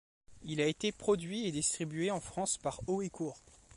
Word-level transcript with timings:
Il 0.41 0.61
a 0.61 0.65
été 0.65 0.91
produit 0.91 1.45
et 1.45 1.51
distribué 1.51 2.09
en 2.09 2.19
France 2.19 2.57
par 2.57 2.81
Haut 2.87 3.03
et 3.03 3.11
Court. 3.11 3.37